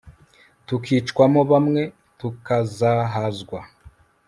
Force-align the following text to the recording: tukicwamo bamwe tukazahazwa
tukicwamo 0.67 1.41
bamwe 1.51 1.81
tukazahazwa 2.19 3.59